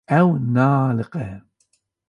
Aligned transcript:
Ew 0.19 0.29
naaliqe. 0.53 1.25